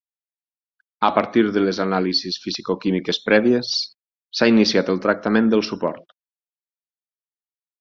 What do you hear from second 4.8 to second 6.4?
el tractament del suport.